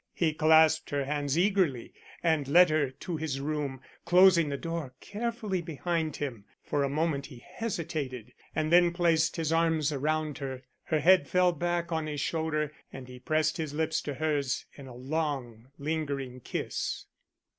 He 0.15 0.33
clasped 0.33 0.89
her 0.89 1.05
hands 1.05 1.37
eagerly 1.37 1.93
and 2.23 2.47
led 2.47 2.71
her 2.71 2.89
to 2.89 3.17
his 3.17 3.39
room, 3.39 3.81
closing 4.03 4.49
the 4.49 4.57
door 4.57 4.95
carefully 4.99 5.61
behind 5.61 6.15
him. 6.15 6.45
For 6.63 6.83
a 6.83 6.89
moment 6.89 7.27
he 7.27 7.45
hesitated 7.47 8.33
and 8.55 8.71
then 8.71 8.93
placed 8.93 9.35
his 9.35 9.53
arms 9.53 9.91
around 9.91 10.39
her. 10.39 10.63
Her 10.85 11.01
head 11.01 11.27
fell 11.29 11.51
back 11.51 11.91
on 11.91 12.07
his 12.07 12.19
shoulder 12.19 12.73
and 12.91 13.07
he 13.07 13.19
pressed 13.19 13.57
his 13.57 13.75
lips 13.75 14.01
to 14.01 14.15
hers 14.15 14.65
in 14.73 14.87
a 14.87 14.95
long 14.95 15.67
lingering 15.77 16.39
kiss. 16.39 17.05